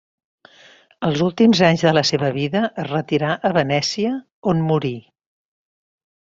Els 1.09 1.19
últims 1.25 1.61
anys 1.67 1.83
de 1.87 1.91
la 1.97 2.03
seva 2.11 2.31
vida 2.37 2.63
es 2.69 2.87
retirà 2.93 3.35
a 3.51 3.53
Venècia, 3.59 4.15
on 4.55 4.65
morí. 4.71 4.95